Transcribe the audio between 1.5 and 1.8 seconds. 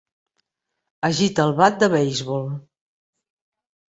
bat